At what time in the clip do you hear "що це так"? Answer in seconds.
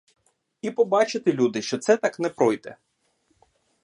1.61-2.19